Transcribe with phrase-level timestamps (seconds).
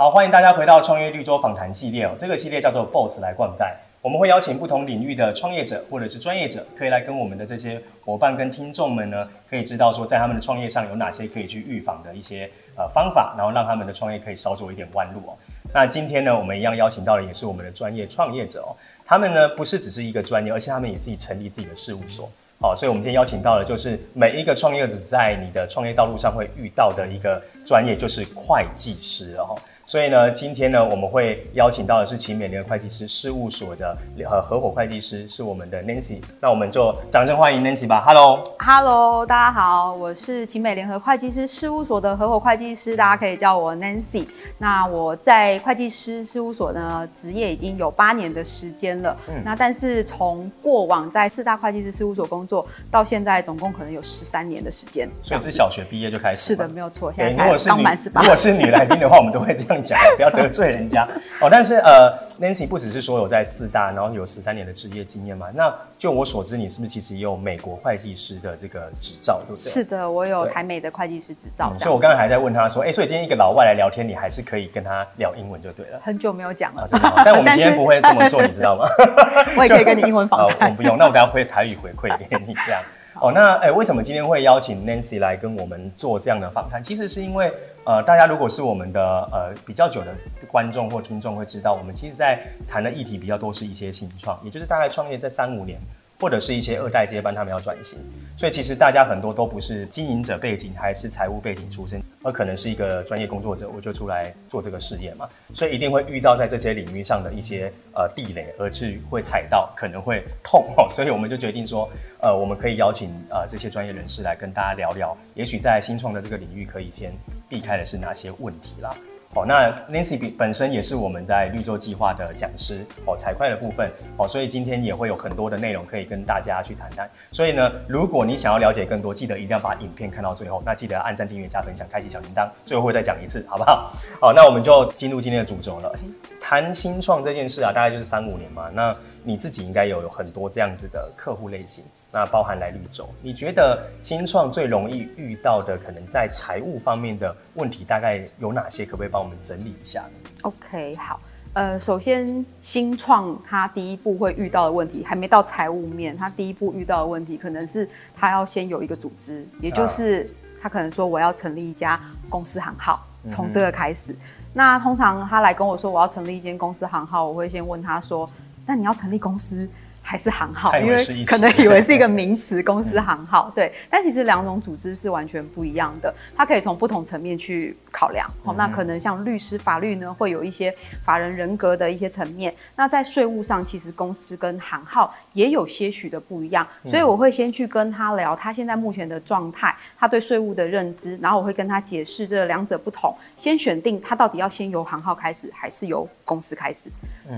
[0.00, 2.14] 好，欢迎大家回到创业绿洲访谈系列哦。
[2.16, 3.68] 这个系列叫做 “Boss 来灌溉”，
[4.00, 15.34] 我们会邀请不同领域的创业者或者是专业者，可以来跟我们的这些伙伴跟听众们呢，可以知道说，在他们的创业上有哪些可以去预防的一些呃方法，然后让他们的创业可以少走一点弯路哦。
[15.74, 18.70] 那今天呢，我们一样邀请到的也是我们的专业创业者哦。
[19.04, 22.30] 他们呢，不是只是一个专业，而且他们也自己成立自己的事务所。
[22.60, 29.58] 好，所以我们今天邀请到的，就是每一个创业者在你的创业道路上会遇到的一个专业，就是会计师哦。
[29.88, 33.96] 所以呢，今天呢，我们会邀请到的是勤美联合会计师事务所的
[34.30, 36.18] 呃合伙会计师，是我们的 Nancy。
[36.42, 38.04] 那我们就掌声欢迎 Nancy 吧。
[38.06, 44.26] Hello，Hello，大家好，我是勤美联合会计师事务所的合伙会计师，大家可以叫我 Nancy。
[44.58, 49.16] 那我在会计师事务所呢，职业已经有八年的时间了。
[49.28, 55.08] 嗯，那但是从过往在四大会计师事务所工作到现在，总共可能有十三年的时间。
[55.22, 56.48] 所以是小学毕业就开始？
[56.48, 57.10] 是的，没有错。
[57.10, 58.20] 现在才刚满十八。
[58.20, 59.77] 如果是女来宾的话，我们都会这样。
[59.82, 61.06] 讲不要得罪人家
[61.40, 65.46] 哦，但是呃，Nancy 不只是说有在四大，然后有十三年的职业经验嘛。
[65.54, 69.56] 那就我所知，你是不是其实也有美国会计师的这个执照，对不对？
[69.56, 71.72] 是的，我有台美的会计师执照。
[71.78, 76.00] 所以我刚才还在问他说，哎、欸，所以今天一个老外来聊天，你还是可以跟他聊英文就对了。
[76.02, 77.12] 很久没有讲了，真的。
[77.24, 78.86] 但我们 今天不会这么做，你知道吗？
[79.56, 80.70] 我也可以跟你英文访谈。
[80.70, 82.82] 我不用，那我等下会台语回馈给你这样。
[83.20, 86.80] 哦，那诶、为什么今天会邀请 Nancy 来跟我们做这样的访谈？
[86.80, 87.52] 其实是因为，
[87.84, 89.02] 呃，大家如果是我们的
[89.32, 90.14] 呃比较久的
[90.46, 95.80] 观众或听众会知道，我们其实在谈的议题比较多是一些新创，也就是大概创业在三五年。
[96.20, 97.98] 或者是一些二代接班，他们要转型，
[98.36, 111.88] 所以其实大家很多都不是经营者背景，还是财务背景出身，而可能是一个专业工作者，我就出来做这个事业嘛，所以一定会遇到在这些领域上的一些呃地雷，而去会踩到，可能会痛哦， 所以我们就决定说，
[112.20, 117.12] 呃，我们可以邀请呃这些专业人士来跟大家聊聊，也许在新创的这个领域可以先
[117.48, 118.94] 避开的是哪些问题啦。
[119.34, 127.08] 哦，那 Nancy 本身也是我们在绿洲计划的讲师哦，财会的部分哦，所以今天也会有很多的内容可以跟大家去谈谈。
[127.30, 130.62] 所以呢，如果你想要了解更多，记得一定要把影片看到最后。
[130.64, 132.48] 那记得按赞、订阅、加分享、开启小铃铛。
[132.64, 133.92] 最后会再讲一次，好不好？
[134.18, 135.94] 好，那我们就进入今天的主轴了。
[136.40, 138.70] 谈新创这件事啊，大概就是三五年嘛。
[138.72, 141.84] 那你自己应该有有很多这样子的客户类型。
[142.10, 148.86] 那包含来绿洲，你觉得新创最容易遇到的可能在财务方面的问题大概有哪些？
[148.86, 150.04] 可不可以帮我们整理一下
[150.40, 151.20] ？OK，好，
[151.52, 157.86] 呃，首先新创它第一步会遇到的问题，还没到财务面，它第一步遇到的问题可能是
[158.16, 160.26] 它要先有一个组织，也就是
[160.62, 164.12] 他可能说我要成立一家公司行号，从这个开始。
[164.14, 164.18] 嗯、
[164.54, 168.28] 那通常他来跟我说我要成立一间公司行号，我会先问他说，
[168.64, 169.68] 那你要成立公司？
[170.08, 170.96] 还是行号，因为
[171.26, 173.70] 可能以为是一个名词，公司行号，对。
[173.90, 178.26] 但其实两种组织是完全不一样的，它可以从不同层面去考量。
[178.42, 180.74] 好，那可能像律师、法律呢，会有一些
[181.04, 182.54] 法人人格的一些层面。
[182.74, 186.66] 那在税务上，其实公司跟行号也有些许的不一样。
[186.86, 196.88] 所以我会先去跟他聊他现在目前的状态，他对税务的认知，然后我会跟他解释这两者不同，先选定他到底要先由行号开始，还是由公司开始，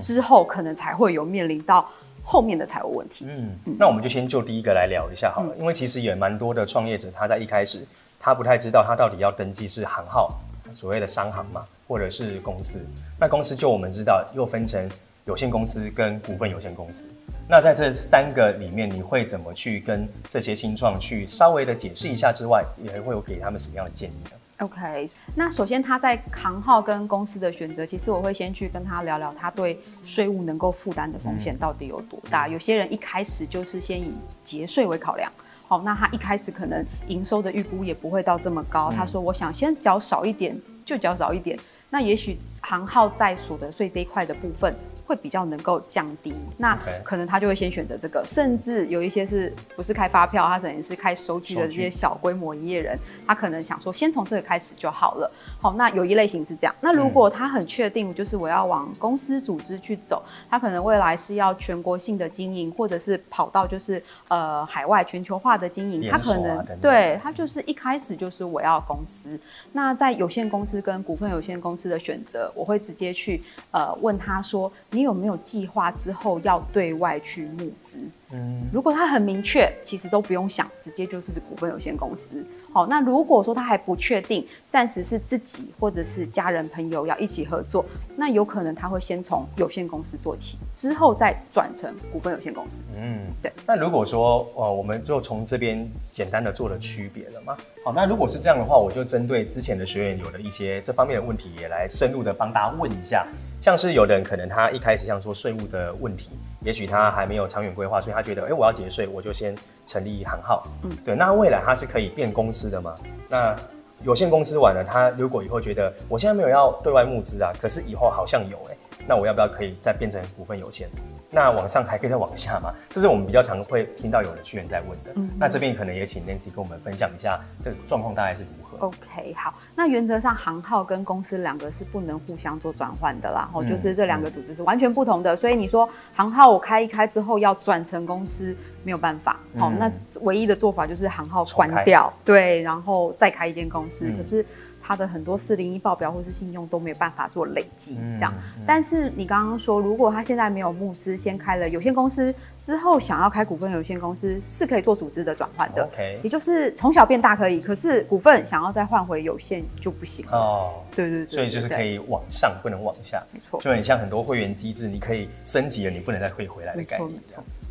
[0.00, 1.90] 之后可能才会有面临到。
[2.30, 7.84] 后面的财务问题，嗯，那我们就先就第一个来聊一下好了，嗯、因为其实也蛮多的创业者，他在一开始
[8.20, 10.38] 他不太知道他到底要登记是行号，
[10.72, 12.86] 所谓的商行嘛，或者是公司。
[13.18, 14.88] 那公司就我们知道又分成
[15.24, 17.08] 有限公司跟股份有限公司。
[17.48, 32.46] 那在这三个里面，你会怎么去跟这些新创去稍微的解释一下之外，也会有给他们什么样的建议呢？OK，那首先他在行号跟公司的选择，其实我会先去跟他聊聊，他对税务能够负担的风险到底有多大。
[32.46, 34.12] 嗯、有些人一开始就是先以
[34.44, 35.32] 节税为考量，
[35.66, 38.90] 好，那他一开始可能营收的预估也不会到这么高。
[38.92, 40.54] 嗯、他说我想先缴少一点，
[40.84, 41.58] 就缴少一点。
[41.88, 44.74] 那也许行号在所得税这一块的部分。
[45.10, 52.96] 会比较能够降低，那可能他就会先选择这个，甚至有一些是不是开发票，他可能是开收据的这些小规模营业人，
[53.26, 55.28] 他可能想说先从这个开始就好了。
[55.60, 69.36] 好，那有一类型是这样，那如果他很确定就是我要往公司组织去走，他可能未来是要全国性的经营，或者是跑到就是呃海外全球化的经营，他可能对他就是一开始就是我要公司。
[69.72, 73.42] 那在有限公司跟股份有限公司的选择，我会直接去
[73.72, 75.00] 呃问他说你。
[75.00, 78.00] 你有没有计划之后要对外去募资？
[78.32, 82.44] 嗯，如果他很明确，其实都不用想，直接就是股份有限公司。
[82.72, 87.84] 好，那如果说他还不确定，暂时是自己或者是家人朋友要一起合作，
[88.16, 92.82] 那有可能他会先从有限公司做起，之后再转成股份有限公司。
[92.96, 93.52] 嗯，对。
[93.66, 97.56] 那如果说呃，我们就从这边简单的做了区别了吗？
[97.82, 103.26] 好，那如果是这样的话，我就针对之前的学员有的一些这方面的问题，也来深入的帮大家问一下。
[103.58, 106.30] 像是有的人可能他一开始像说税务的问题，
[106.60, 109.54] 也许他还没有长远规划，所以他觉得，哎、欸，我要节税，我就先
[109.86, 110.62] 成立行号。
[110.82, 111.14] 嗯，对。
[111.14, 112.94] 那未来他是可以变公司的吗？
[113.30, 113.56] 那
[114.02, 120.86] 有限公司完了，他如果以后觉得我现在没有要对外募资啊，可是以后好像有哎、欸，那我要不要可以再变成股份有限？
[121.30, 122.72] 那往上还可以再往下吗？
[122.88, 125.12] 这是我们比较常会听到有的学员在问的。
[125.14, 128.86] 嗯，那这边可能也请 Nancy 跟我们分享一下这个状况大概是如何。
[128.86, 139.92] OK，好，那原则上行号跟公司两个是不能互相做转换的啦，哦、嗯，就是这两个组织是完全不同的，嗯、所以你说行号我开一开之后要转成公司没有办法，好、嗯，那
[140.22, 144.44] 唯一的做法就是行号关掉，对，然后再开一间公司，嗯、可是。
[144.90, 148.34] 他的很多四零一报表或是信用都没有办法做累积，这样。
[148.66, 155.84] 但是你刚刚说，如果他现在没有募资，先开了有限公司之后，想要开股份有限公司，是可以做组织的转换的。
[155.84, 160.26] OK，也就是从小变大可以，可是股份想要再换回有限就不行。
[160.32, 163.22] 哦，对对对，所以就是可以往上，不能往下。
[163.32, 167.12] 没错，就很像很多会员机制，你可以升级了，你不能再退回来的概念。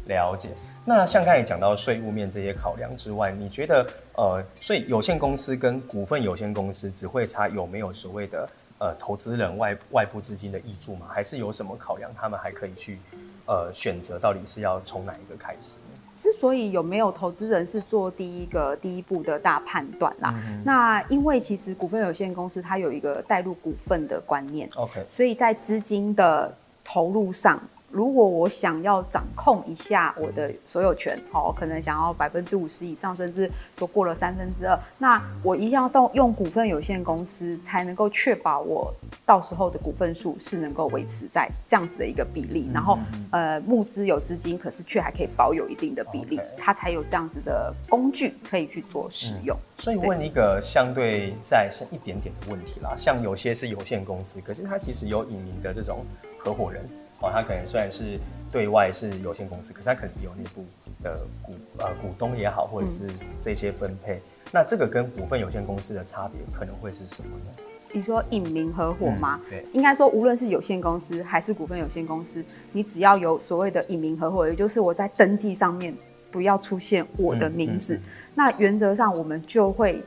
[0.06, 0.48] 了解。
[0.90, 8.50] 那像刚才讲到税务面这些考量之外，你觉得呃，所以有限公司跟股份有限公司只会差有没有所谓的
[8.80, 11.06] 呃投资人外外部资金的挹注吗？
[11.08, 12.98] 还是有什么考量，他们还可以去
[13.46, 15.98] 呃选择到底是要从哪一个开始呢？
[16.18, 26.52] 之所以有没有投资人是做第一个第一步的大判断啦，嗯、那因为其实股份有限公司它有一个带入股份的观念，OK，所以在资金的
[26.84, 27.62] 投入上。
[27.92, 38.94] 如果我想要掌控一下我的所有权，哦，可能想要百分之五十以上，甚至都过了三分之二，那我一定要动用股份有限公司，才能够确保我
[39.26, 42.98] 到时候的股份数是能够维持在这样子的一个比例，然后
[43.32, 49.58] 呃募资有资金，可是却还可以保有一定的比例，它才有这样子的工具可以去做使用。
[49.78, 56.06] 所以问一个相对再深一点点的问题啦，像有些是有限公司，可是它其实有隐名的这种
[56.38, 56.84] 合伙人。
[57.22, 58.20] 哦，他可能虽然是
[58.52, 60.66] 对外是有限公司，可是他可能也有内部
[61.04, 63.08] 的股呃股东也好，或者是
[63.42, 64.16] 这些分配。
[64.16, 64.22] 嗯、
[64.54, 67.64] 那这个跟股份有限公司的差别可能会是什么呢？
[67.92, 69.40] 你说隐名合伙吗？
[69.46, 75.94] 嗯、对，应该说无论是有限公司还是股份有限公司，你只要有所谓的隐名合伙，也就是我在登记上面
[76.32, 80.02] 不要出现我的名字，嗯嗯嗯、那原则上我们就会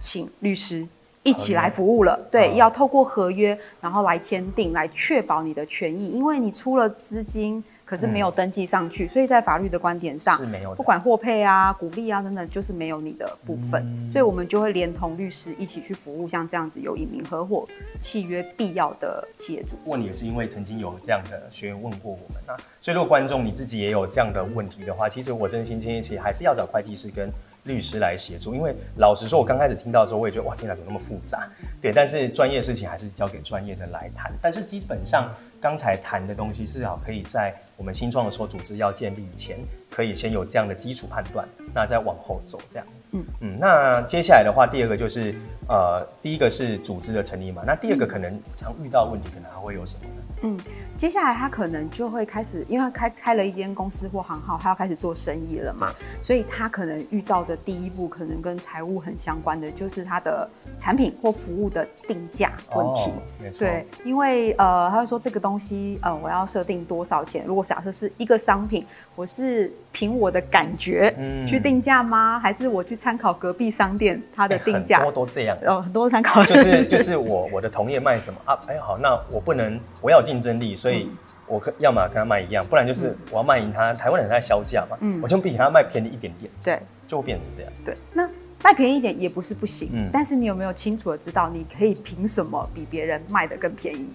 [0.00, 0.86] 请律师。
[1.26, 17.66] 一起来服务了，对，要透过合约，然后来签订，来确保你的权益，因为你出了资金，可是没有登记上去，所以在法律的观点上是没有的，不管获配啊、鼓励啊等等，就是没有你的部分，所以我们就会连同律师一起去服务，像这样子有隐名合伙
[17.98, 19.70] 契约必要的企业主。
[19.84, 27.28] 问你也是因为曾经有这样的学员问过我们啊，所以如果观众你自己也有这样的问题的话，其实我真心建议，其实还是要找会计师跟。
[27.66, 31.48] 律师来协助，因为老实说，我刚开始听到的时候，我也觉得哇，天哪，怎么那么复杂？
[31.80, 34.32] 对，但是专业的事情还是交给专业的来谈。
[34.40, 35.30] 但是基本上
[35.60, 39.58] 刚才谈的东西，至少可以在我们新创的时候，组织要建立以前，
[39.90, 42.86] 可以先有这样的基础判断，那再往后走这样。
[43.12, 45.34] 嗯嗯，那接下来的话，第二个就是
[45.68, 50.22] 呃，第一个是组织的成立嘛，那第二个可能常遇到的问题，可能还会有什么呢？
[50.42, 50.58] 嗯，
[50.98, 55.90] 接下来他可能就会开始，因为他开开了一间公司或行号，他要开始做生意了嘛，
[56.22, 60.48] 所以他可能遇到的第一步，可能跟财务很相关的，就是他的
[60.78, 63.10] 产品或服务的定价问题。
[63.10, 63.60] 哦，没错。
[63.60, 67.44] 对，因为呃，他会说这个东西呃，我要设定多少钱？
[67.46, 71.14] 如果假设是一个商品，我是凭我的感觉
[71.48, 72.36] 去定价吗？
[72.36, 74.96] 嗯、还是我去参考隔壁商店它的定价？
[74.98, 76.44] 很多都这样，哦，很多参考。
[76.44, 78.58] 就是就是我我的同业卖什么啊？
[78.66, 81.08] 哎，好，那我不能，我要竞争力，所以
[81.46, 83.94] 我可要么跟他卖一样，不然就是我要卖赢他。
[83.94, 87.72] 台湾人在销价嘛，嗯，我就比他卖便宜一点点，对，就会变成这样。
[87.84, 88.28] 对，那
[88.64, 94.08] 卖便宜一点也不是不行，嗯，但是你有没有清楚的知道，你可以凭什么比别人卖的更便宜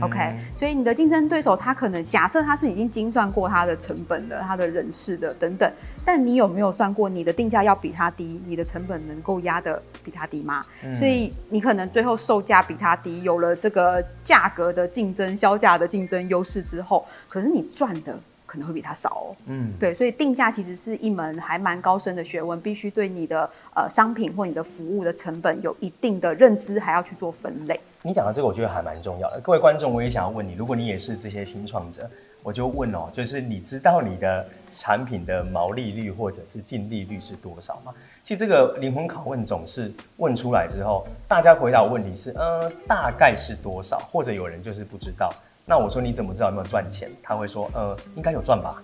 [0.00, 5.70] ？OK，所以你的竞争对手他可能假设他是已经精算过他的成本的、他的人事的等等，
[6.04, 10.64] 但你有没有算过你的定价要比他低，你的成本能够压得比他低吗？
[10.82, 18.18] 嗯、所以你可能最后售价比他低，有了这个价格的竞争、销价的竞争优势之后，可是你赚的
[18.50, 19.36] 可能会比他少哦。
[19.46, 27.78] 嗯，对，所以定价其实是一门还蛮高深的学问，必须对你的呃商品或你的服务的成本有一定的认知，还要去做分类。
[28.02, 29.40] 你讲的这个，我觉得还蛮重要的。
[29.40, 32.10] 各位观众，我也想要问你，如果你也是这些新创者，
[32.42, 37.94] 我就问哦，就是你知道你的产品的毛利率或者是净利率是多少吗？
[38.24, 43.98] 其实这个灵魂拷问总是问出来之后，大家回答我问题是，呃，大概是多少？
[44.10, 45.30] 或者有人就是不知道。
[45.70, 47.08] 那我说你怎么知道有没有赚钱？
[47.22, 48.82] 他会说，呃，应该有赚吧。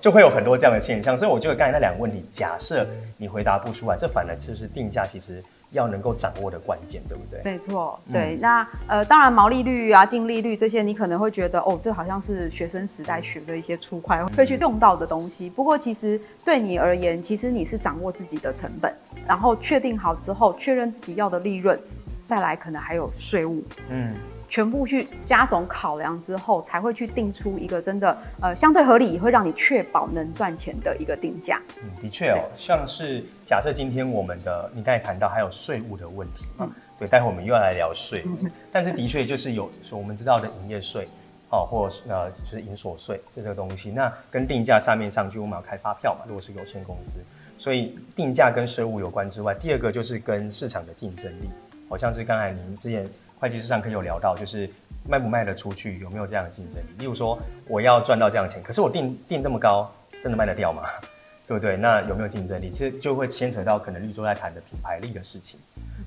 [0.00, 1.14] 就会有很多这样的现象。
[1.14, 2.86] 所以我觉得刚才那两个问题，假设
[3.18, 5.44] 你回答不出来，这反而就是定价其实。
[5.70, 7.42] 要能够掌握的关键，对不对？
[7.44, 8.36] 没错，对。
[8.36, 15.50] 嗯、那呃，当然毛利率啊、净利率这些，你可能会觉得哦，这好像是学生时代学的一些粗快会去用到的东西。
[15.50, 18.90] 不过其实对你而言，其实你是掌握自己的成本，
[19.26, 21.78] 然后确定好之后，确认自己要的利润，
[22.24, 23.62] 再来可能还有税务。
[23.90, 24.14] 嗯。
[24.48, 31.60] 全部去加总考量之后，才会去定出一个真的呃相对合理，会让你确保能赚钱的一个定价。
[31.82, 41.06] 嗯，的确哦，像是假设今天我们的你刚才谈到还有税务的问题嘛，嗯、对，待会我们又要来聊税，嗯、但是的确就是有说我们知道的营业税
[41.50, 47.20] 哦，或呃就是营所税这这个东西，那跟定价上面上去我们要开发票嘛，如果是有限公司，
[47.58, 51.50] 所以定价跟税务有关之外，第二个就是跟市场的竞争力，
[51.88, 53.06] 好像是刚才您之前。
[53.38, 54.68] 会计师上可以有聊到，就是
[55.08, 56.86] 卖不卖得出去，有没有这样的竞争力？
[56.98, 59.90] 例如说，我要赚到这样的钱，可是我定定这么高，
[60.20, 60.82] 真的卖得掉吗？
[61.46, 61.78] 对不对？
[61.78, 62.70] 那有没有竞争力？
[62.70, 65.58] 其实就会牵扯到可能绿洲在谈的品牌力的事情。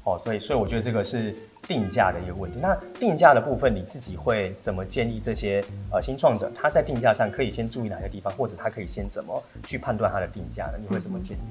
[0.03, 2.59] 哦，所以所以我觉得这个是定价的一个问题。
[2.61, 10.73] 那定价的部分，你自己会怎么建议这些呃新创者他在定价上可以先注意哪些地方，或者他可以先怎么去判断他的定价呢？
[10.79, 11.41] 你会怎么建议？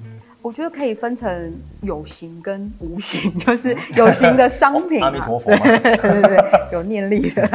[0.40, 6.38] 嗯我觉得可以分成有形跟无形， 就是有形的商品，阿弥陀佛，对对对，
[6.72, 7.46] 有念力的，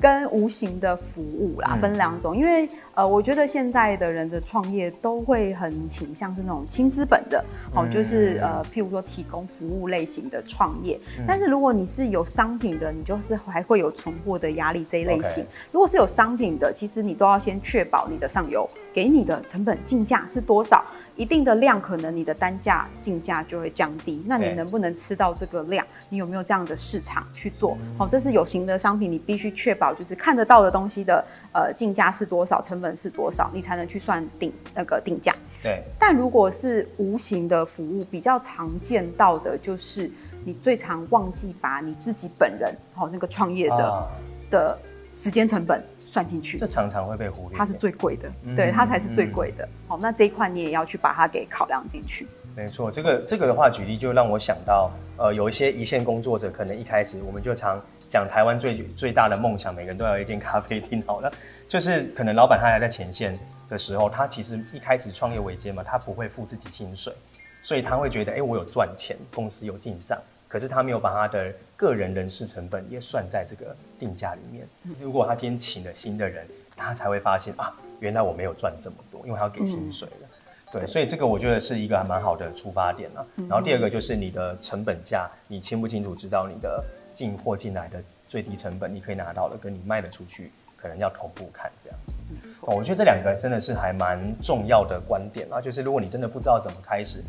[0.00, 2.36] 跟无形的服务啦，分两种。
[2.36, 10.98] 因为呃，我觉得现在的人的创业都会很倾向是那种轻资本的，哦，就是呃，譬如说提供服务类型的创业。
[11.28, 15.46] 但是如果你是有商品的，你就是还会有存货的压力这一类型。
[15.70, 20.82] 如果是有商品的，其实你都要先确保你的上游给你的成本进价是多少。
[21.16, 24.22] 一定的量，可能你的单价进价就会降低。
[24.26, 25.86] 那你能不能吃到这个量？
[26.08, 27.76] 你有没有这样的市场去做？
[27.98, 31.22] 好，这是有形的商品，你必须确保就是看得到的东西的
[31.52, 35.34] 呃进价是多少，成本是多少，你才能去算定那个定价。
[35.62, 35.82] 对。
[35.98, 40.10] 但如果是无形的服务，比较常见到的就是
[40.42, 44.08] 你最常忘记把你自己本人，好那个创业者
[44.50, 44.78] 的
[45.12, 45.82] 时间成本。
[46.06, 47.58] 算进去，这常常会被忽略。
[47.58, 49.68] 它是最贵的，嗯、对，它才是最贵的。
[49.88, 52.26] 好、嗯，那这一块你也要去把它给考量进去。
[52.54, 61.02] 没错，这个这个的话，举例就让我想到，呃，有一些一线工作者，可能一开始我们就常讲台湾最最大的梦想，每个人都要有一间咖啡厅。
[61.06, 61.30] 好了，
[61.68, 67.12] 就是可能老板他还在前线的时候，他其实一开始创业维艰嘛，他不会付自己薪水，
[67.60, 70.18] 所以他会觉得，哎、欸，我有赚钱，公司有进账。
[70.56, 74.66] 可是他没有把他的个人人事成本也算在这个定价里面。
[74.98, 77.70] 如果他今天请了新的人，他才会发现啊，
[78.00, 80.28] 原来我没有赚这么多，因为他要给薪水了。
[80.72, 83.20] 嗯、对，所以这个我觉得是一个还蛮好的出发点啊。
[83.36, 86.82] 然后第二个就是你的成本价，你清不清楚知道你的
[87.12, 92.14] 进货进来的最低成本，你可以拿到的跟你卖得出去，可能要同步看这样子。
[92.62, 95.60] 哦我觉得这两个真的是还蛮重要的观点啊。
[95.60, 97.22] 就是如果你真的不知道怎么开始。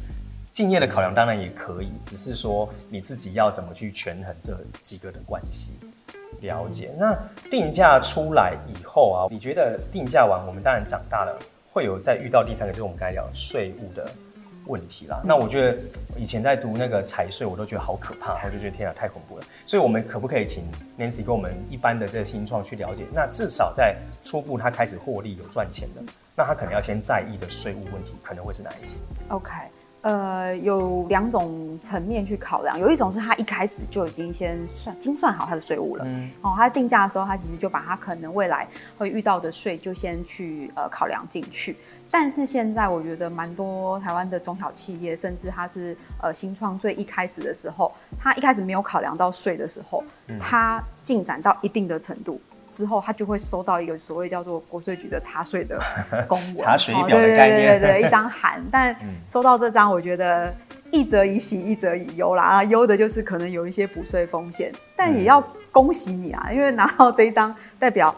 [0.57, 5.73] 敬业的考量当然也可以，只是说你自己要怎么去权衡这几个的关系。
[6.41, 6.91] 了解。
[6.97, 7.15] 那
[7.51, 11.37] 定价出来以后啊，你觉得定价完，我们当然长大了，
[11.71, 14.09] 会有再遇到第三个，就是我们刚才讲税务的
[14.65, 15.21] 问题啦。
[15.23, 15.77] 那我觉得
[16.17, 19.45] 以前在读那个财税，我都觉得好可怕，我就觉得天啊，太恐怖了。
[19.63, 20.63] 所以我们可不可以请
[20.97, 23.05] Nancy 跟我们一般的这个新创去了解？
[23.13, 26.01] 那至少在初步他开始获利有赚钱的，
[26.35, 28.95] 那他可能要先在意的税务问题可能会是哪一些
[29.29, 29.51] ？OK。
[30.07, 38.65] 呃，有两种层面去考量，有一种是他一开始就已经先算精算好他的税务了，嗯，哦，他定价的时候，他其实就把他可能未来
[38.97, 41.75] 会遇到的税就先去呃考量进去。
[42.09, 52.39] 但是现在我觉得蛮多台湾的中小企业，甚至他是呃新创最一开始的时候，他一开始没有考量到税的时候，嗯，他进展到一定的程度。
[52.77, 55.81] 之后，他就会收到一个所谓叫做国税局的查税的
[56.27, 58.63] 公文， 查水表的概念，对对对，一张函。
[58.71, 58.95] 但
[59.27, 60.53] 收到这张，我觉得
[60.91, 62.43] 一则以喜，一则以忧啦。
[62.43, 65.41] 啊，忧的就是可能有一些补税风险，但也要
[65.71, 68.13] 恭喜你啊，因为拿到这一张，代表。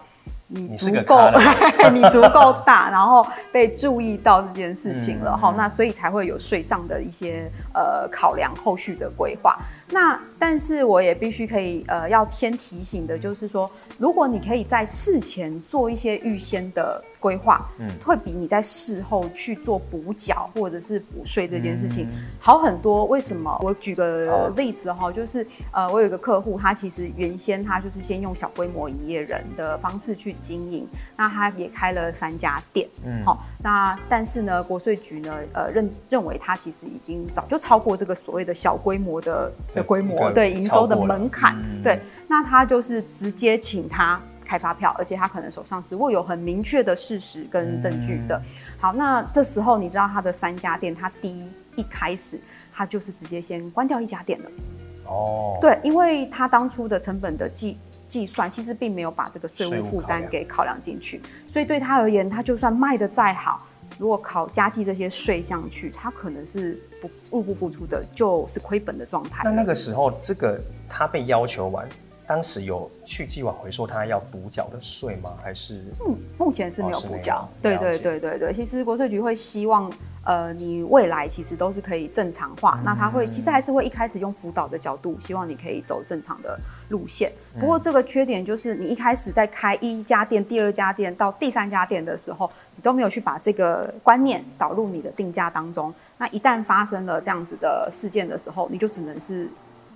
[0.52, 1.18] 你足够，
[1.94, 9.58] 你足够大， 然后被注意到这件事情了哈，嗯嗯、那所以才会有税上的一些呃考量，后续的规划。
[9.92, 22.08] 那但是我也必须可以呃要先提醒的，就是说，如果你可以在事前做一些预先的规划，嗯，会比你在事后去做补缴或者是补税这件事情
[22.40, 23.06] 好很多。
[23.06, 23.56] 为什么？
[23.64, 44.20] 我举个例子哈，就是呃，我有一个客户，他其实原先他就是先用小规模营业人的方式去经营，那他也开了三家店，嗯，好，那但是呢，国税局呢，呃，认认为他其实已经早就超过这个所谓的小规模的的规模对营收的门槛，对，那他就是直接请他。
[44.50, 48.42] 开发票，而且他可能手上是握有很明确的事实跟证据的。
[48.80, 52.40] 好，那这时候你知道他的三家店，他第一一开始
[52.74, 54.50] 他就是直接先关掉一家店了。
[55.06, 57.78] 哦，对，因为他当初的成本的计
[58.10, 63.66] 计算，其实并没有把这个税务负担给考量进去，所以对他而言，他就算卖的再好，
[63.98, 69.44] 如果考加计这些税项去，他可能是不入不敷出的，就是亏本的状态。
[69.46, 71.88] 那那个时候，这个他被要求完。
[72.30, 75.32] 当时有去计委回说他要补缴的税吗？
[75.42, 77.50] 还是嗯，目前是没有补缴。
[77.60, 79.92] 对对对对对，其实国税局会希望，
[80.24, 82.76] 呃，你未来其实都是可以正常化。
[82.78, 86.56] 嗯、那他会其实还是会一开始用辅导的角度，希望你可以走正常的
[86.90, 87.32] 路线。
[87.60, 95.92] 不过这个缺点就是，你一开始在开一家店、第二家店到第三家店的时候，你都没有去把这个观念导入你的定价当中。
[96.20, 99.50] 那一旦发生了这样子的事件的时候，你就只能是。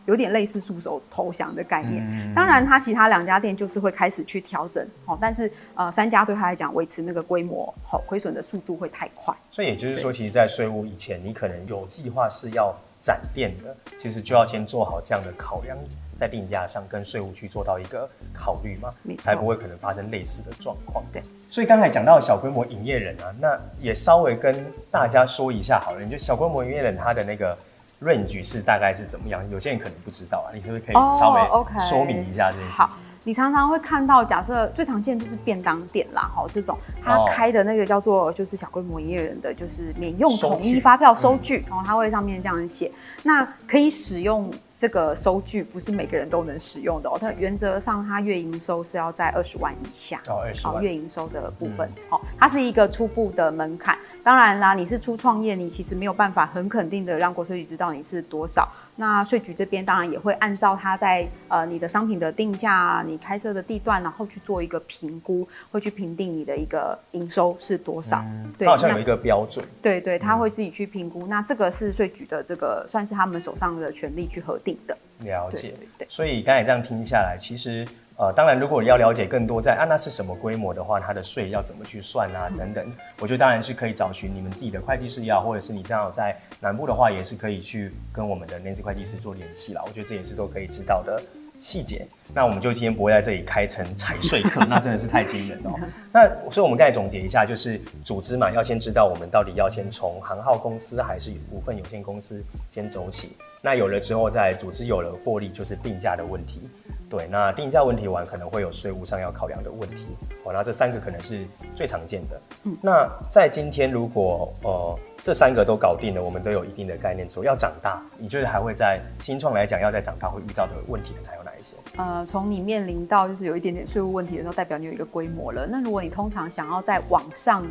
[0.06, 9.34] 有点类似束手投降的概念，嗯、当然他其他两家店就是会开始去调整，哦，但是呃三家对他来讲维持那个规模，好亏损的速度会太快。
[9.50, 15.78] 所以也就是说，其实，在税务以前，你可能有计划是要展店的，其实就要先做好这样的考量，
[16.18, 21.02] 在定价上跟税务去做到一个考虑嘛，才不会可能发生类似的状况。
[21.14, 27.58] 对，所以刚才讲到小规模营业人啊，那也稍微跟大家说一下好了，你就小规模营业人他的那个。
[28.04, 29.42] Range 是大概是怎么样？
[29.50, 32.92] 有些人可能不知道啊，你可不可以稍微说明一下这件事情？Oh, okay.
[32.92, 42.92] 好，你常常会看到，假设最常见就是便当店啦，哈，这种他开的那个叫做就是小规模营业人的，就是免用统一发票收据，然后他会上面这样写，
[43.24, 44.52] 那可以使用。
[44.76, 53.98] 这个收据不是每个人都能使用的哦，它原则上它月营收是要在二十万以下哦，二十万月营收的部分，好、嗯，它是一个初步的门槛。
[54.24, 58.66] 当然啦，你是初创业，你其实没有办法很肯定的让国税局知道你是多少。
[58.96, 68.24] 那税局这边当然也会按照它在呃你的商品的定价、你开设的地段，然后去做一个评估，会去评定你的一个营收是多少。
[68.26, 69.66] 嗯、对，好像有一个标准。
[69.82, 71.24] 对对，他会自己去评估。
[71.24, 74.98] 嗯、那这个是税局的这个算是他们手上的权利去核定的。
[75.20, 75.58] 了解。
[75.58, 76.08] 对，对，对。
[76.10, 77.86] 所以刚才这样听下来，其实。
[78.16, 82.86] 呃，当然，如果你要了解更多在啊，那是什么规模的话，它的税要怎么去算啊，等等，
[83.20, 89.82] 我觉得当然是可以找寻你们自己的会计师也好，或者是你正好在南部的话，也是可以去跟我们的 Nancy 会计师做联系啦。
[89.84, 91.20] 我觉得这也是都可以知道的
[91.58, 92.06] 细节。
[92.36, 95.80] 那我们就今天不会在这里开成财税课，那真的是太惊人了喔。
[96.14, 103.36] 那所以我们刚才总结一下，就是组织嘛，要先知道我们到底要先从行号公司还是股份有限公司先走起。
[103.66, 106.68] 那有了之后，再组织有了获利，就是定价的问题。
[107.10, 110.08] 对，那定价问题完，可能会有税务上要考量的问题。
[110.44, 112.42] 哦，那这三个可能是最常见的。
[112.64, 121.78] 嗯，那在今天，如果呃这三个都搞定了，我们都有一定的概念之后，要长大，你觉得还会在新创来讲，要在长大会遇到的问题还有哪一些？
[121.96, 125.66] 呃，从你面临到就是有一点点税务问题的时候，代表你有一个规模了。
[125.66, 127.66] 那如果你通常想要在往上，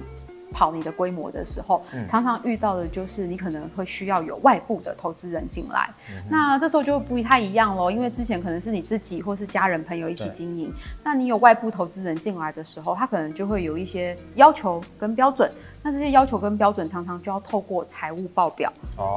[0.53, 15.51] 跑你的规模的时候，常常遇到的就是你可能会需要有外部的投资人进来，嗯、那这时候就不太一样喽，因为之前可能是你自己或是家人朋友一起经营，那你有外部投资人进来的时候，他可能就会有一些要求跟标准，
[15.83, 18.73] 那这些要求跟标准常常就要透过财务报表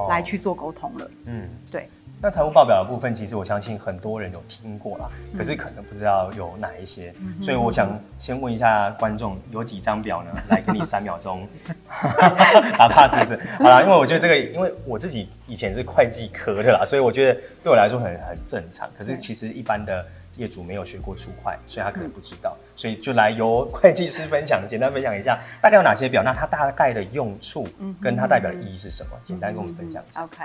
[0.09, 1.11] 来去做沟通了。
[1.25, 1.89] 嗯，对。
[2.25, 5.07] 那财务报表的部分，其实我相信很多人有听过啦，
[5.37, 10.31] 可是可能不知道有哪一些，嗯、所以我想先问一下观众，有几张表呢？
[10.49, 11.47] 来给你三秒钟，
[12.79, 13.39] 打怕是不是？
[13.59, 18.89] 好啦，因为我觉得这个，因为我自己以前是会计科的啦，所以我觉得对我来说很很正常。
[18.97, 20.03] 可是其实一般的
[20.35, 27.67] 业主没有学过初会，所以他可能不知道，所以就来由会计师分享，简单分享一下大概有哪些表，那它大概的用处
[28.01, 29.11] 跟它代表的意义是什么？
[29.23, 30.23] 简单跟我们分享一下。
[30.23, 30.43] OK。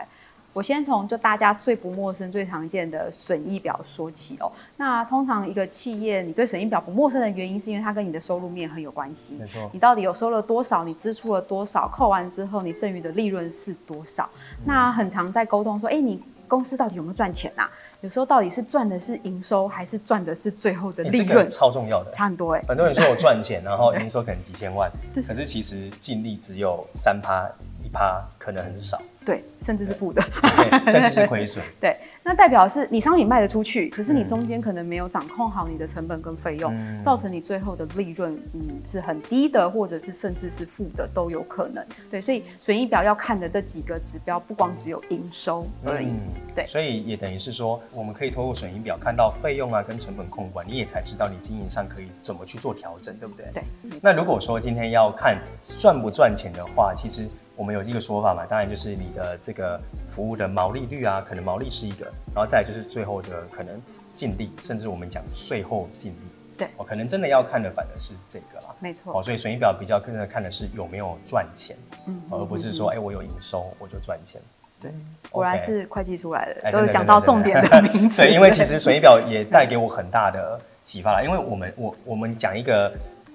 [0.52, 4.50] 我先从就大家最不陌生、最常见的损益表说起哦。
[4.76, 9.36] 那通常一个企业，你对损益表不陌生的原因，是因为它跟你的收入面很有关系。
[9.38, 9.70] 没错。
[9.72, 10.84] 你到底有收了多少？
[10.84, 11.88] 你支出了多少？
[11.88, 14.28] 扣完之后，你剩余的利润是多少？
[14.58, 17.70] 嗯、那很常在沟通说，哎、欸，你公司到底有没有赚钱啊？
[18.00, 21.48] 有时候到底是赚的是营收，还是赚的是最后的利润？
[21.48, 22.66] 超重要的，差很多哎、欸。
[22.66, 24.90] 很多人说我赚钱，然后 营收可能几千万，
[25.28, 27.48] 可是其实净利只有三趴、
[27.84, 29.00] 一趴，可能很少。
[29.24, 30.22] 对，甚至是负的，
[30.90, 31.62] 甚至是亏损。
[31.78, 41.84] 对，那代表是你商品卖得出去，可是你中间可能没有掌控好你的成本跟费用，嗯、造成你最后的利润嗯是很低的，或者是甚至是负的都有可能。
[42.10, 46.06] 对，所以损益表要看的这几个指标，不光只有营收而已。
[46.06, 46.18] 嗯、
[46.54, 53.46] 对，所以也等于是说，我们可以透过损益表看到费用啊跟成本控管，你也才知道你经营上可以怎么去做调整，对不对？
[53.52, 53.62] 对。
[54.00, 55.38] 那如果说今天要看
[55.78, 57.28] 赚不赚钱的话，其实。
[57.60, 63.78] 我们有一个说法嘛，当然就是你的这个服务的毛利率啊，可能毛利是一个，然后再来就是最后的可能
[64.14, 66.16] 净利，甚至我们讲税后净利。
[66.56, 68.74] 对，我可能真的要看的反而是这个啦。
[68.78, 69.12] 没错。
[69.14, 74.40] 哦，所以损益表比较更看的是有没有赚钱，嗯，而不是说哎、欸、我有营收我就赚钱。
[74.80, 74.90] 对，
[75.30, 78.16] 果然是会计出来的，都讲到重点的名词。
[78.24, 82.90] 对，因为其实损益表也带给我很大的启发啦，因为我们我我们讲一个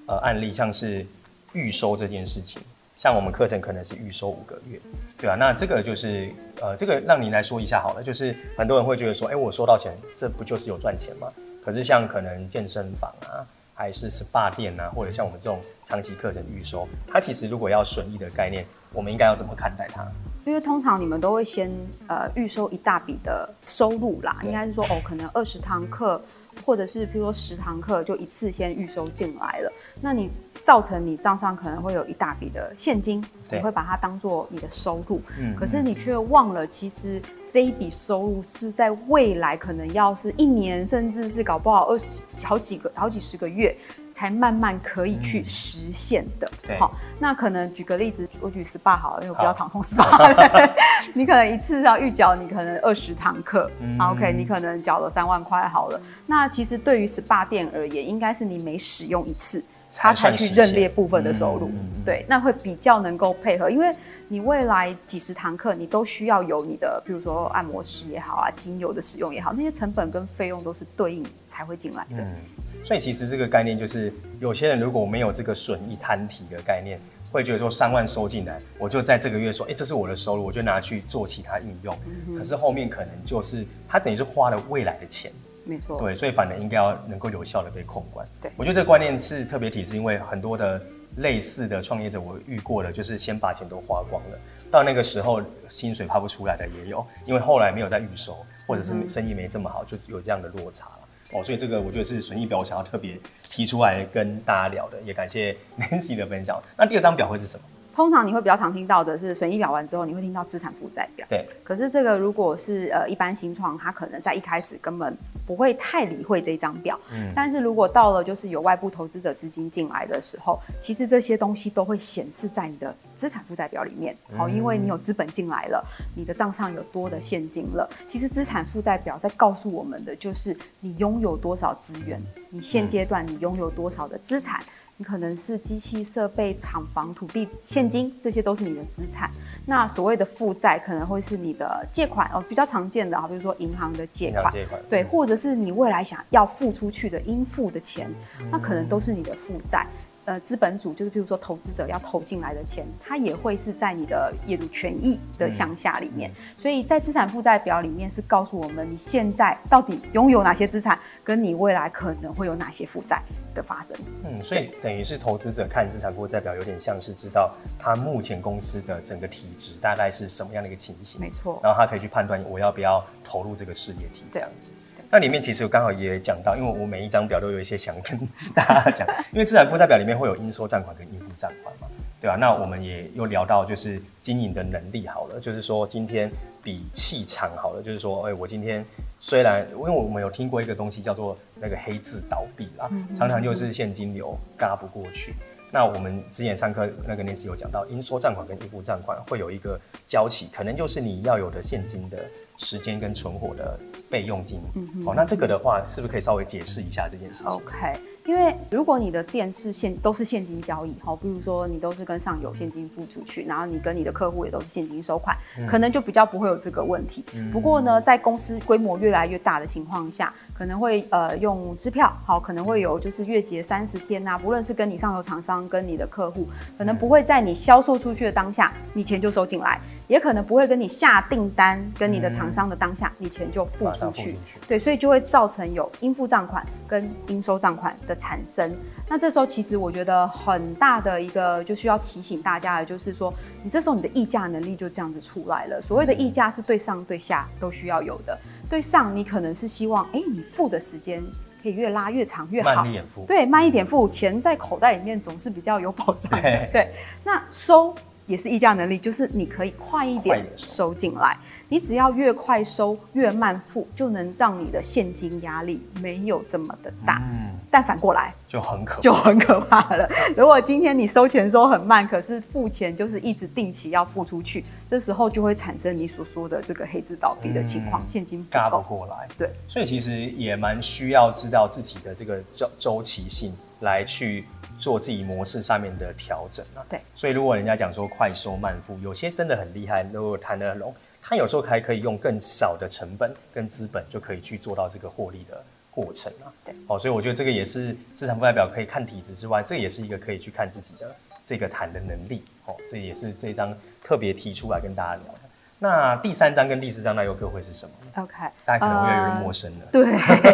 [0.08, 1.06] 呃案例，像是
[1.54, 2.60] 预收这件事情。
[2.98, 4.80] 像我们课程可能是预收五个月，
[5.18, 6.32] 对啊，那这个就是
[6.62, 8.02] 呃，这个让您来说一下好了。
[8.02, 11.28] 就是很多人会觉得说，哎、欸，我收到钱，这不就是有赚钱吗？
[11.64, 20.08] 可是像可能健身房啊，还是 SPA 店啊，或者像我们这种长期课程预收，它其实如果要损益的概念，我们应该要怎么看待它？
[20.46, 21.70] 因为通常你们都会先
[22.08, 26.22] 呃预收一大笔的收入啦，应该是说哦，可能二十堂课，
[26.66, 30.32] 或者是譬如说十堂课就一次先预收进来了，那你。
[30.66, 43.78] 造成你账上可能会有一大笔的现金，你会把它当做你的收入，嗯，可是你却忘了，其实这一笔收入是在未来可能要是一年，甚至是搞不好二十好几个、好几十个月，
[44.12, 46.50] 才慢慢可以去实现的。
[46.80, 50.72] 好、嗯，那可能举个例子，我举 SPA 好了，因为我比较常 碰 SPA。
[51.14, 56.02] 你可能一次要预缴，你可能二十堂课，嗯，OK，你可能缴了三万块好了。
[56.26, 59.64] 那其实对于 SPA 店而言，应该是你每使用一次。
[59.98, 63.94] 他才去认列部分的收入，嗯、对，那会比较能够配合，因为
[64.28, 72.18] 你未来几十堂课，你都需要有你的，比如说按摩师也好啊，精油的使用也好，那些成本跟费用都是对应才会进来的。
[72.18, 72.36] 嗯，
[72.84, 77.00] 所以其实这个概念就是，有些人如果没有这个损益摊提的概念，
[77.32, 81.98] 会觉得说三万收进来，我就在这个月说，哎、欸，这是我的收入，我就拿去做其他运用。
[82.28, 85.32] 嗯、可是后面可能就是他等于是花了未来的钱。
[85.66, 88.26] 没错，对，所以反而应该要能够有效的被控管。
[88.40, 90.82] 对，我觉得这个观念是特别提是，因为很多的
[91.18, 94.38] 类似的创业者我遇过了，就是先把钱都花光了，
[94.70, 101.00] 到那个时候薪水发不出来的也有，因为后来没有再预收，或者是生意没这么好，就有这样的落差了。
[101.34, 106.62] 哦，所以这个我觉得是损益表，我想要特别提出来跟大家聊的，也感谢 Nancy 的分享。
[106.78, 107.64] 那第二张表会是什么？
[107.96, 111.26] 通常你会比较常听到的是损益表完之后，你会听到资产负债表。
[111.30, 111.46] 对。
[111.64, 115.16] 可是这个如果是呃一般新创，他可能在一开始根本
[115.48, 117.00] 不会太理会这张表。
[117.14, 117.32] 嗯。
[117.34, 124.14] 但是如果到了就是有外部投资者资金进来的时候，其实这些东西都会显示在你的资产负债表里面。
[124.36, 125.82] 好、嗯，因为你有资本进来了，
[126.16, 127.90] 你的账上有多的现金了。
[128.10, 134.62] 其实资产负债表在告诉我们的就是你拥有多少资源，你现阶段你拥有多少的资产。
[134.98, 139.30] 你可能是机器设备、厂房、土地、现金，这些都是你的资产。
[139.66, 148.10] 那所谓的负债，可能会是你的借款哦，比较常见的，啊，比如说银行的借款，借款对，或者是你未来想要付出去的应付的钱，
[148.50, 149.86] 那可能都是你的负债。
[150.26, 156.32] 呃，资本主就是，比如说投资者要投进来的钱，它也会是在你的业主权益的项下里面。
[156.32, 163.22] 嗯、所以在资产负债表里面是告诉我们，你现在到底拥有哪些资产，跟你未来可能会有哪些负债
[163.54, 163.96] 的发生。
[164.24, 171.22] 嗯，所以等于是投资者看资产负债表，有点像是知道他目前公司的整个体质大概是什么样的一个情形。
[171.22, 171.60] 没错。
[171.62, 174.72] 然后他可以去判断我要不要投入这个事业体这样子。
[175.12, 178.20] 那里面其实我刚好也讲到，因为我每一张表都有一些想跟
[178.54, 181.88] 大家讲，因为资产负债表里面会有应收账款跟应付账款嘛，
[182.20, 182.38] 对吧、啊？
[182.38, 186.30] 那我们也又聊到就是经营的能力好了，就是说今天
[186.64, 188.84] 比气场好了，就是说，哎、欸，我今天
[189.20, 195.34] 虽然因为我们有听过一个东西叫做那个黑字倒闭啦，常常就是现金流嘎不过去。
[195.72, 202.18] 那我们之前上课那个那次有讲到，应收账款跟应付账款会有一个交期，可能就是你要有的现金的
[202.58, 203.78] 时间跟存活的
[204.10, 204.62] 备用金。
[204.76, 208.00] 嗯哼，好，那这个的话，是不是可以稍微解释一下这件事情？OK。
[208.26, 217.24] 因为如果你的店是现都是现金交易，好，比如说你都是跟上游现金付出去，然后你跟你的客户也都是现金收款，嗯、可能就比较不会有这个问题。
[217.36, 234.38] 嗯、不过呢，在公司规模越来越大的情况下，可能会呃用支票，好，可能会有就是月结三十天呐、啊，不论是跟你上游厂商跟你的客户，可能不会在你销售出去的当下，你钱就收进来，也可能不会跟你下订单跟你的厂商的当下，你钱就付出去。
[234.66, 238.74] 对，所以就会造成有应付账款跟应收账款的产生，
[239.10, 243.34] 那这时候其实我觉得很大的一个就需要提醒大家的，就是说
[243.66, 245.82] 你这时候你的议价能力就这样子出来了。
[245.82, 248.38] 所谓的议价是对上对下都需要有的。
[248.70, 251.24] 对上你可能是希望，哎，你付的时间
[251.64, 256.40] 可以越拉越长越好，慢一点付，对，慢一点付，钱在口袋里面总是比较有保障。
[256.40, 256.92] 对，对，
[257.24, 257.96] 那收。
[258.28, 267.22] 也是议价能力，就是你可以快一点收进来，你只要越快收越慢付，就能让你的现金压力没有这么的大。
[267.32, 270.10] 嗯，但反过来就很可就很可怕了。
[270.38, 279.28] 如果今天你收钱收很慢，可是付钱就是一直定期要付出去，这时候就会产生你所说的这个黑字倒闭的情况，嗯、现金不轧不过来。
[279.38, 284.46] 对，所以其实也蛮需要知道自己的这个周周期性来去。
[284.78, 290.94] 做自己模式上面的调整啊，对，所以如果人家讲说快收慢付，有些真的很厉害，如果谈得拢，
[291.28, 295.60] 他有时候还可以用更少的成本跟资本就可以去做到这个获利的
[295.90, 305.40] 过程啊，对，哦，所以我觉得这个也是资产负债表可以看体质之外，这也是一个可以去看自己的这个谈的能力，哦，这也是这一张特别提出来跟大家聊的。
[305.78, 307.92] 那第三章跟第四章那又各会是什么
[308.24, 308.34] ？OK，
[308.64, 309.86] 大家可能会有点陌生了。
[309.86, 310.06] 呃、对，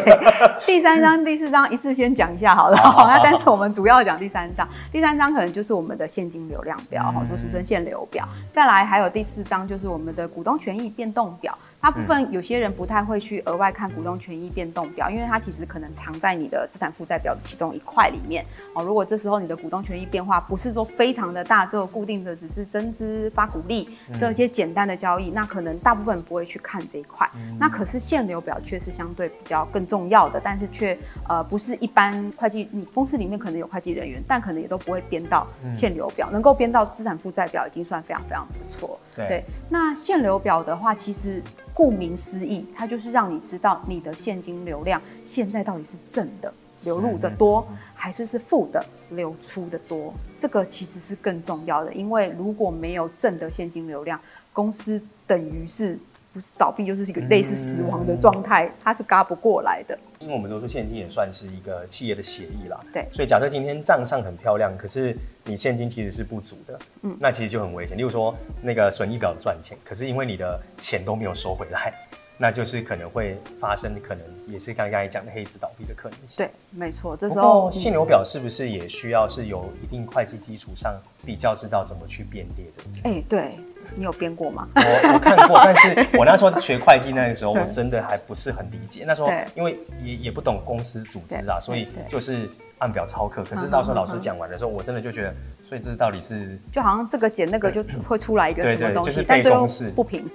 [0.65, 2.77] 第三章、第四章一次先讲一下好了。
[2.77, 4.67] 好，那但是我们主要讲第三章。
[4.91, 8.27] 第三章可能就是我们的现金流量表，哈、嗯，就俗称现流表。
[8.51, 11.55] 再来还有第四章就是我们的股东权益变动表。
[11.81, 18.83] 大部分有些人不太会去额外看股东权益变动表，因为它其实可能藏在你的资产负债表的其中一块里面哦。
[18.83, 23.89] 如果这时候你的股东权益变化不是说非常的大，只有固定的只是增资发股利
[24.19, 27.27] 这些简单的交易，那可能大部分人不会去看这一块。
[27.59, 30.95] 那可是现流表却是相对比较更重要的，但是却
[31.27, 38.99] 呃不是一般会计，你公司里面可能有会计人员，但可能也都不会编到现流表，能够编到资产负债表已经算非常非常不错。
[39.15, 41.41] 对，那现流表的话，其实。
[41.73, 50.13] 顾名思义，它就是让你知道你的现金流量现在到底是正的流入的多，还是是负的流出的多。
[50.37, 54.19] 这个其实是更重要的，因为如果没有正的现金流量，
[54.51, 55.97] 公司等于是
[56.33, 59.97] 不是倒闭，就是一个类似死亡的状态，它是嘎不过来的。
[60.19, 67.97] 因为我们都说现金也算是一个企业的协议啦，对，所以假设今天账上很漂亮，可是你现金其实是不足的，嗯，那其实就很危险。
[67.97, 71.93] 例如说那个损益表赚钱，可是因为你的钱都没有收回来，
[72.37, 76.37] 那就是可能会发生，可能也是刚刚才讲的黑字倒闭的可能性。
[76.37, 77.17] 对，没错。
[77.17, 83.09] 这时候现流表是不是也需要是有一定会计基础上比较知道怎么去辨列的？
[83.09, 83.59] 哎、欸，对。
[83.95, 84.67] 你有编过吗？
[84.75, 89.03] 我我看过，但是 我那时候学会计那个时候，我真的还不是很理解。
[89.05, 93.43] 那时候因为也也不懂公司组织啊，所以就是按表操课。
[93.43, 95.35] 可是到时候老师讲完的时候，我真的就觉得，
[95.71, 100.29] 所以这到底是就好像这个减那个就会出来一个什么东西， 对对，就是背公式不平。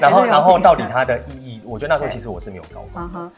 [0.00, 3.30] 然后 然后到底它的意义，我觉得那时候其实我是没有搞懂。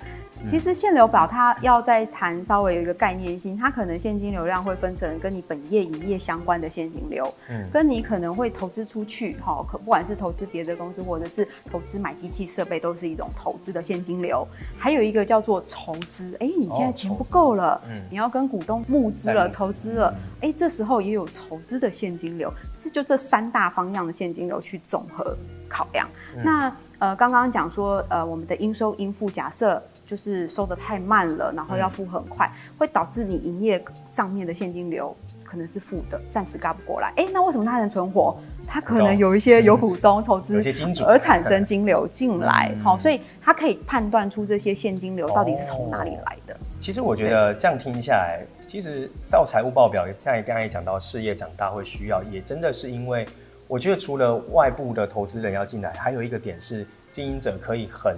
[0.46, 14.46] 其实现流表它要再谈稍微有一个概念性，它可能现金流量会分成跟你本业营业相关的现金流，嗯，跟你可能会投资出去，哈，可不管是投资别的公司或者是投资买机器设备，都是一种投资的现金流。
[14.76, 25.36] 还有一个叫做筹资，哎，你现在钱不够了，嗯，你要跟股东募资了、筹资了，哎，这时候也有筹资的现金流，是就这三大方向的现金流去总和
[25.68, 26.08] 考量。
[26.42, 29.82] 那呃，刚刚讲说，呃，我们的应收应付假设。
[30.06, 37.10] 就是收的太慢了，然后要付很快，嗯、会导致你营业上面的现金流可能是负的，暂时轧不过来。
[37.16, 38.36] 哎，那为什么它能存活？
[38.66, 40.62] 它可能有一些有股东筹资，
[41.08, 42.74] 而产生金流进来。
[42.84, 46.52] 好、嗯，所以它可以判断出这些现金流到底是从哪里来的。
[46.52, 53.24] 哦、其实我觉得这样听下来，其实照财务报表，在刚才讲到事业长大会需要，也真的是因为
[53.68, 58.16] 我觉得除了外部的投资人要进来，还有一个点是经营者可以很。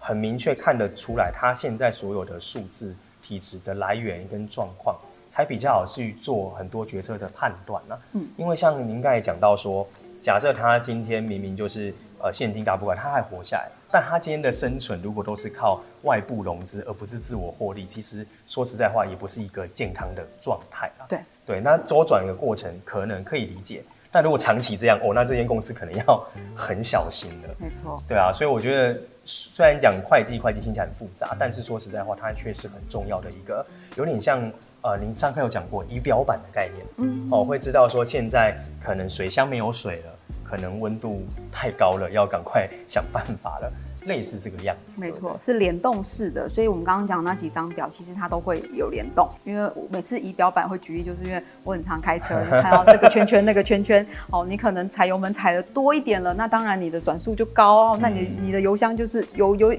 [0.00, 7.96] 很明确看得出来，他现在所有的数字体质的来源跟状况，才比较好去做很多决策的判断呢。
[8.14, 9.86] 嗯，因为像您刚才讲到说，
[10.20, 21.04] 假设他今天明明就是呃现金大不过来，他还活下来，但他今天的生存如果都是靠外部融资，而不是自我获利，其实说实在话，也不是一个健康的状态啊。
[21.08, 27.48] 对对，那周转的过程可能可以理解，但如果长期这样哦，那这间公司可能要很小心了。
[27.58, 28.02] 没错。
[28.08, 28.98] 对啊，所以我觉得。
[29.24, 34.50] 虽然讲会计，会计听起来很复杂，但是说实在话，它确实很重要的一个，有点像
[34.82, 40.12] 呃，您上课有讲过仪表板的概念，嗯，哦，会知道说现在可能水箱没有水了，
[40.52, 43.72] 可能温度太高了，要赶快想办法了。
[44.04, 46.48] 类似这个样子，没错，是联动式的。
[46.48, 49.30] 所以我们刚刚讲那几张表，其实它都会有联动。
[49.44, 59.72] 因为每次仪表板会举例，就是因为我很常开车， 你看到这个圈圈、那个圈圈，哦，你可能踩油门踩的多一点了，那当然你的转速就高，那你你的油箱就是油油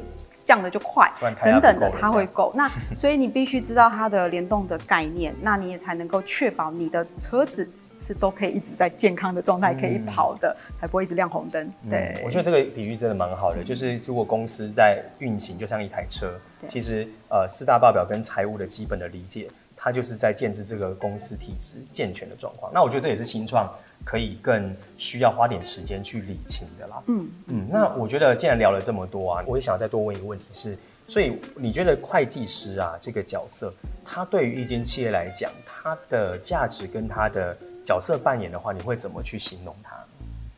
[0.45, 1.11] 降的就快，
[1.43, 2.53] 等等的，它会够。
[2.55, 7.69] 那 所以你必须知道它的联动的概念，那你也才能够确保你的车子。
[8.03, 11.71] 是都可以一直在健康的状态可以跑的，嗯、才不会一直亮红灯。
[11.89, 16.33] 对、嗯，我觉得这个比喻真的蛮好的，就是如果公司在运行，就像一台车，
[16.67, 22.71] 其实呃四大报表跟财务的基本的理解，它就是在建制这个公司体制健全的状况。
[22.73, 27.03] 那我觉得这也是新创可以更需要花点时间去理清的啦。
[27.07, 30.77] 嗯嗯，那我觉得既然聊了这么多啊，我也想再多问一个问题是。
[31.05, 33.71] 所以你觉得会计师啊这个角色，
[34.05, 39.95] 他对于一间企业来讲，它的价值跟它的角色扮演的话，你会怎么去形容他？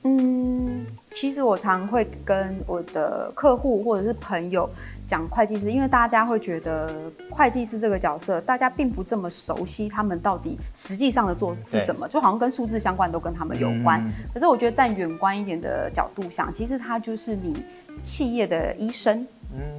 [0.08, 4.70] 嗯，其实我常会跟我的客户或者是朋友
[5.08, 6.94] 讲会计师，因为大家会觉得
[7.32, 14.00] 会计师这个角色，大家并不这么熟悉，他们到底实际上的做是什么，就好像跟数字相关都跟他们有关。
[14.06, 17.66] 嗯、可是我觉得站远观一点的角度想，其实他就是你
[18.04, 19.26] 企业的医生。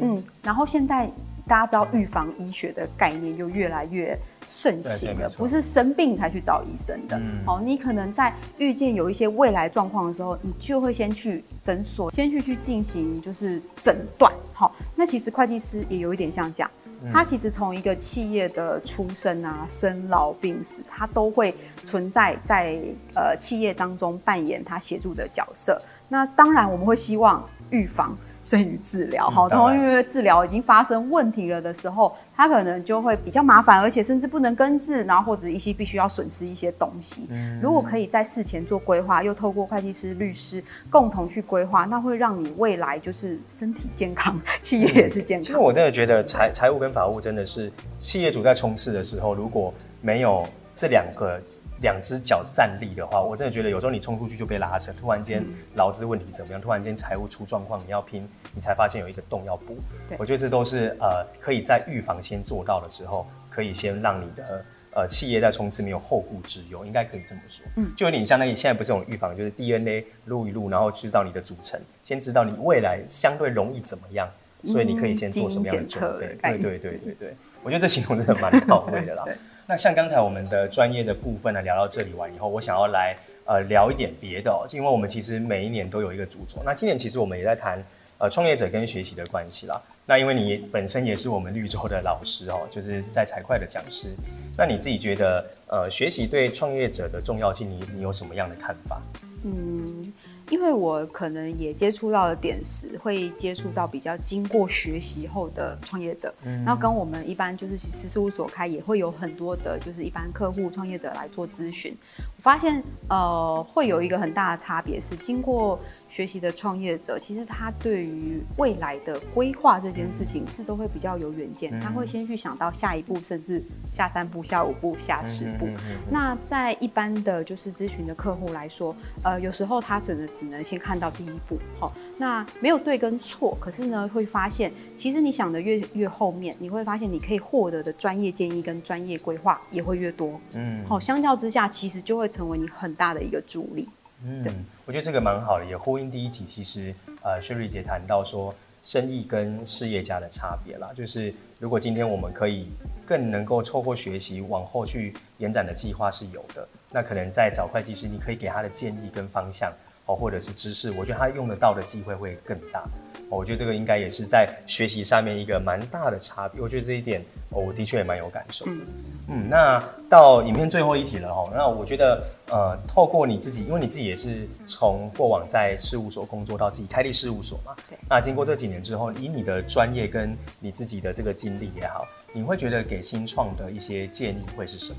[0.01, 1.09] 嗯，然后现在
[1.47, 7.17] 大家知道预防医学的概念又越来越盛行了，不是生病才去找医生的。
[7.19, 14.33] 嗯，好，你可能在遇见有一些未来状况的时候，你就会先去诊所，先去去进行就是诊断。
[14.53, 16.71] 好，那其实会计师也有一点像这样，
[17.13, 21.55] 他其实从一个企业的出生啊、生老病死，他都会
[21.85, 22.79] 存在在
[23.15, 25.81] 呃企业当中扮演他协助的角色。
[26.09, 28.17] 那当然我们会希望预防。
[28.47, 37.27] 生于治疗，好，然后因为治疗已经发生问题了的时候，它可能就会比较麻烦，而且甚至不能根治，然后或者一些必须要损失一些东西。
[37.29, 45.43] 嗯，如果可以在事前做规划，又透过会计师、律师共同去规划，那会让你未来就是身体健康，企业也是健康。
[45.43, 51.41] 其实我真的觉得财财务跟法务真的是企业主在冲刺的时候，如果没有这两个。
[51.83, 54.91] 两只脚站立的话，我真的觉得有时候你冲出去就被拉扯。
[54.99, 56.59] 突然间劳资问题怎么样？
[56.59, 59.77] 突然间财务出状况，你要拼，你才发现有一个洞要补。
[60.17, 67.67] 我觉得这都是呃可以在预防先做到的时候，可以先让你的呃企业在冲刺没有后顾之忧，应该可以这么说。
[67.77, 74.27] 嗯，就有点像那个现在不是有预防，就是 DNA 录一录，然后知道你的组成，先知道你未来相对容易怎么样，
[74.65, 76.39] 所以你可以先做什么样的准备。
[76.41, 79.27] 对对对对对对，我觉得这形容真的蛮到位的啦。
[79.69, 86.63] 那像刚才我们的专业的部分呢，聊到这里完以后，我想要来呃聊一点别的哦，因为我们其实每一年都有一个主轴。
[86.65, 87.83] 那今年其实我们也在谈
[88.19, 89.83] 呃创业者跟学习的关系啦。
[90.07, 94.15] 那因为你本身也是我们绿洲的老师哦，就是在财会的讲师。
[94.57, 99.03] 那你自己觉得呃学习对创业者的重要性，你你有什么样的看法？
[99.45, 100.13] 嗯。
[100.51, 111.97] 因为我可能也接触到了点时，会接触到比较经过学习后的创业者，嗯，然后跟我们一般就是其实事务所开也会有很多的，就是一般客户创业者来做咨询。
[112.19, 115.79] 我发现呃会有一个很大的差别是经过。
[116.17, 125.69] 学习的创业者，其实他对于未来的规划这件事情是都会比较有远见，他会先去想到下一步，甚至下三步、下五步、下十步。
[126.11, 143.87] 那在一般的就是咨询的客户来说，呃，有时候他只能只能先看到第一步，好，那没有对跟错，可是呢，会发现其实你想的越越后面，你会发现你可以获得的专业建议跟专业规划也会越多，嗯，好，相较之下，其实就会成为你很大的一个助力。
[144.25, 146.45] 嗯，我觉得这个蛮好的，也呼应第一集。
[146.45, 152.69] 其实，呃薛瑞姐谈到说，生意跟事业家的差别啦，就是如果今天我们可以
[153.05, 159.73] 更能够透过学习往后去延展的计划是有的，那可能在找会计师，你可以给他的建议跟方向
[160.07, 162.81] 哦，或者是知识，我觉得他用得到的机会会更大。
[163.29, 166.61] 哦我觉得这个应该也是在学习上面一个蛮大的差别。
[166.61, 168.71] 我觉得这一点，我的确也蛮有感受的。
[168.71, 168.87] 嗯，
[169.31, 171.51] 嗯，那到影片最后一题了哈。
[171.53, 177.75] 那我觉得，呃，透过你自己，因为你自己也是从过往在事务所工作到自己开立事务所嘛。
[177.90, 177.99] 对。
[178.09, 184.99] 那经过这几年之后，以你的专业跟你自己的这个经历也好，你会觉得给新创的一些建议会是什么？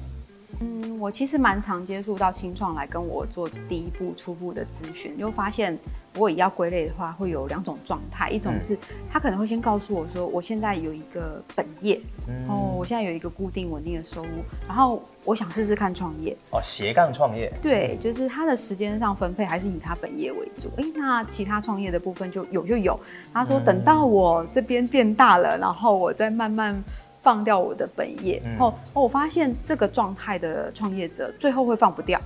[0.60, 5.78] 嗯，我其实蛮常接触到新创来跟我做第一步初步的咨询，就发现
[6.14, 8.76] 如果也要归类的话，会有两种状态，一种是
[9.12, 14.30] 他可能会先告诉我说，我现在有一个本业，嗯、哦，我现在有一个固定稳定的收入，
[14.68, 16.36] 然后我想试试看创业。
[16.50, 17.54] 哦，斜杠创业。
[17.62, 20.72] 对，就是他的时间上分配还是以他本业为主。
[20.78, 23.00] 哎，那其他创业的部分就有就有。
[23.32, 26.84] 他说等到我这边变大了，然后我再慢慢。
[27.28, 32.18] 放掉我的本业，嗯、哦，我发现这个状态的创业者最后会放不掉。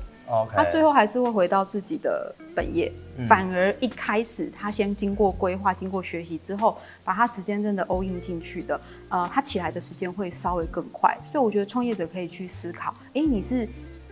[0.56, 11.18] 他最后还是会回到自己的本业，嗯、反而一开始他先经过规划、经过学习之后，把他时间真的 all in 进去的，呃，他起来的时间会稍微更快。
[11.32, 13.68] 所以我觉得创业者可以去思考，哎，你是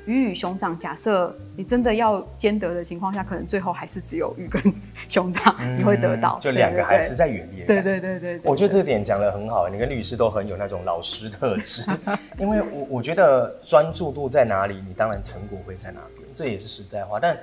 [0.10, 4.60] 鱼与熊掌，假设你真的要兼得的情况下，可能最后还是只有鱼跟
[5.08, 7.64] 熊掌你会得到，嗯、就两个还是在原地。
[7.68, 11.92] 对对对对，我觉得这个点讲的很好，你跟律师都很有那种老师特质，
[12.40, 17.20] 因为我我觉得专注度在哪里，你当然成果会在哪边，这也是实在话。
[17.20, 17.38] 但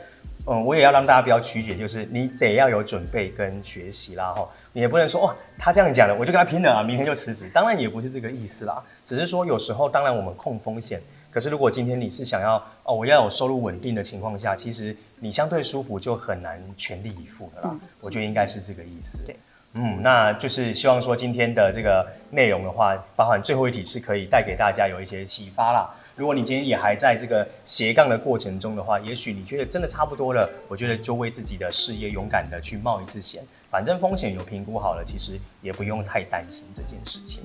[0.48, 7.48] 嗯，我也要让大家不要曲解，就是你得要有准备跟学习啦，哈，你也不能说哦，他这样讲了，我就跟他拼了啊，明天就辞职。
[7.52, 11.00] 当然也不是这个意思啦，只是说有时候，当然我们控风险，
[11.36, 17.68] 可是如果今天你是想要哦，我要有收入稳定的情况下，其实你相对舒服就很难全力以赴的啦。
[17.74, 19.22] 嗯、我觉得应该是这个意思。
[19.26, 19.36] 对，
[19.74, 25.94] 嗯，那就是希望说今天的这个内容的话，包含最后一题是可以带给大家有一些启发啦。
[26.16, 37.42] 如果你今天也还在这个斜杠的过程中的话，也许你觉得真的差不多了，我觉得就为自己的事业勇敢的去冒一次险，反正风险有评估好了，其实也不用太担心这件事情。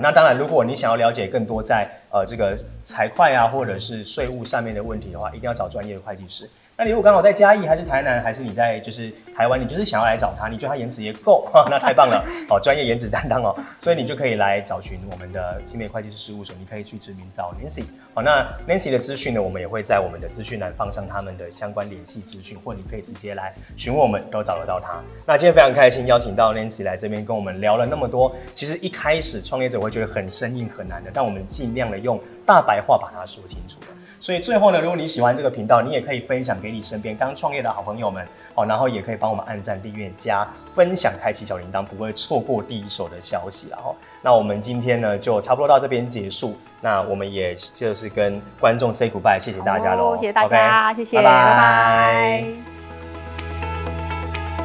[0.00, 6.48] 那当然，如果你想要了解更多在呃这个财会啊或者是税务上面的问题的话，一定要找专业的会计师。
[6.76, 25.00] 那你如果刚好在嘉义，还是台南，还是你在就是台湾，你就是想要来找他，你觉得他颜值也够，那太棒了，好， 专业颜值担当哦，所以你就可以来找寻我们的青美会计师事务所，你可以去指名找 Nancy，好，那 Nancy 的资讯呢，我们也会在我们的资讯栏放上他们的相关联系资讯，或你可以直接来询问我们，都找得到他。
[25.24, 33.86] 那今天非常开心邀请到 Nancy 来这边跟我们聊了那么多，其实一开始创业者会觉得很生硬很难的，但我们尽量的用大白话把它说清楚了。
[34.24, 43.94] 所以最后呢，如果你喜欢这个频道，你也可以分享给你身边刚创业的好朋友们，哦，然后也可以帮我们按赞、订阅、加分享、开启小铃铛，不会错过第一手的消息了哈。
[44.22, 46.56] 那我们今天呢，就差不多到这边结束。
[46.80, 52.44] 那我们也就是跟观众 say goodbye，谢谢大家喽，谢谢大家，okay, 谢谢，拜拜。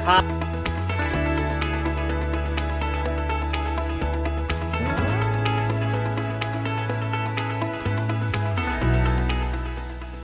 [0.05, 0.48] 拜拜